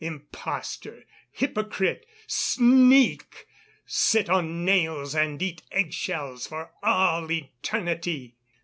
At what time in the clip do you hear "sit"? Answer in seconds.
3.85-4.31